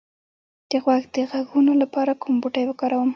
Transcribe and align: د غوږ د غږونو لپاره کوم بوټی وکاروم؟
د 0.69 0.71
غوږ 0.83 1.03
د 1.15 1.17
غږونو 1.31 1.71
لپاره 1.81 2.11
کوم 2.21 2.35
بوټی 2.41 2.63
وکاروم؟ 2.67 3.09